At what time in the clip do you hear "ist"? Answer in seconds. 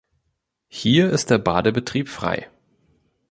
1.11-1.29